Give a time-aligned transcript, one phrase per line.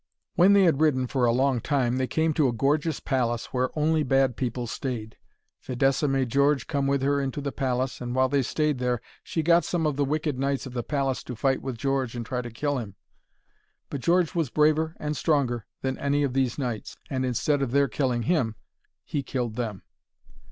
[0.33, 3.69] When they had ridden for a long time they came to a gorgeous palace where
[3.77, 5.15] only bad people stayed.
[5.59, 9.43] Fidessa made George come with her into the palace, and while they stayed there she
[9.43, 12.41] got some of the wicked knights of the palace to fight with George and try
[12.41, 12.95] to kill him.
[13.91, 17.87] But George was braver and stronger than any of these knights, and instead of their
[17.87, 18.55] killing him,
[19.05, 19.83] he killed them.